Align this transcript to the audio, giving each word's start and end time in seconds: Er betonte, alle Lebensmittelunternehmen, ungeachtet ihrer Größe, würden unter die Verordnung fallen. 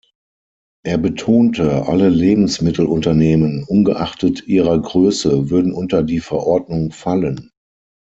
Er 0.83 0.97
betonte, 0.97 1.85
alle 1.85 2.09
Lebensmittelunternehmen, 2.09 3.65
ungeachtet 3.65 4.47
ihrer 4.47 4.81
Größe, 4.81 5.51
würden 5.51 5.73
unter 5.75 6.01
die 6.01 6.21
Verordnung 6.21 6.91
fallen. 6.91 7.51